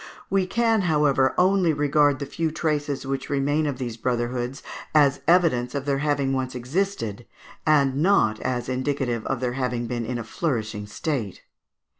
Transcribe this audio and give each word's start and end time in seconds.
We 0.31 0.47
can, 0.47 0.81
however, 0.89 1.35
only 1.37 1.73
regard 1.73 2.17
the 2.17 2.25
few 2.25 2.49
traces 2.49 3.05
which 3.05 3.29
remain 3.29 3.67
of 3.67 3.77
these 3.77 3.97
brotherhoods 3.97 4.63
as 4.95 5.21
evidence 5.27 5.75
of 5.75 5.85
their 5.85 5.99
having 5.99 6.33
once 6.33 6.55
existed, 6.55 7.27
and 7.67 7.97
not 7.97 8.39
as 8.39 8.67
indicative 8.67 9.23
of 9.27 9.41
their 9.41 9.53
having 9.53 9.85
been 9.85 10.07
in 10.07 10.17
a 10.17 10.23
flourishing 10.23 10.87
state. 10.87 11.43